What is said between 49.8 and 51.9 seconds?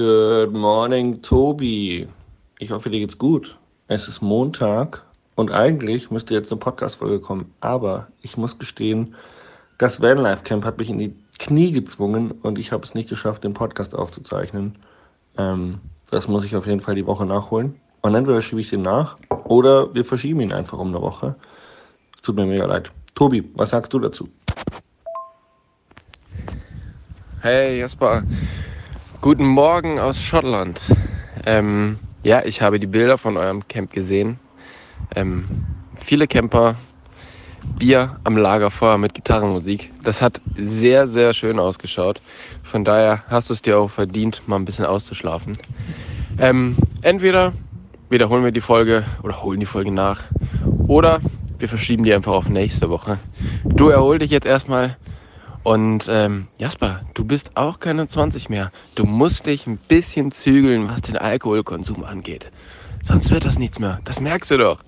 nach oder wir